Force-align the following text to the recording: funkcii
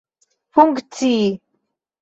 funkcii 0.53 1.21